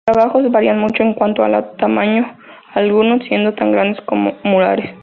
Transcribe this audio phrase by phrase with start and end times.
[0.07, 2.25] Los trabajos varían mucho en cuanto a tamaño,
[2.73, 4.95] algunos siendo tan grandes como murales.